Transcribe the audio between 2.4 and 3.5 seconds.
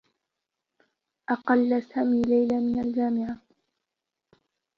من الجامعة.